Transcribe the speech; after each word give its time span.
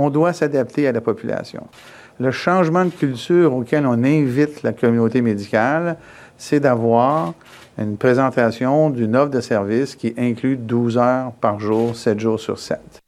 on 0.00 0.10
doit 0.10 0.32
s'adapter 0.32 0.88
à 0.88 0.92
la 0.92 1.00
population. 1.00 1.66
Le 2.18 2.30
changement 2.30 2.84
de 2.84 2.90
culture 2.90 3.54
auquel 3.54 3.86
on 3.86 4.02
invite 4.04 4.62
la 4.62 4.72
communauté 4.72 5.22
médicale, 5.22 5.96
c'est 6.36 6.60
d'avoir 6.60 7.34
une 7.78 7.96
présentation 7.96 8.90
d'une 8.90 9.16
offre 9.16 9.30
de 9.30 9.40
service 9.40 9.94
qui 9.94 10.14
inclut 10.18 10.56
12 10.56 10.98
heures 10.98 11.32
par 11.40 11.60
jour, 11.60 11.96
7 11.96 12.20
jours 12.20 12.40
sur 12.40 12.58
7. 12.58 12.99